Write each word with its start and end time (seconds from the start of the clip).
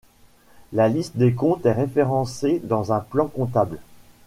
La 0.73 0.89
liste 0.89 1.15
des 1.17 1.35
comptes 1.35 1.63
est 1.67 1.73
référencée 1.73 2.59
dans 2.63 2.91
un 2.91 3.01
plan 3.01 3.27
comptable. 3.27 3.77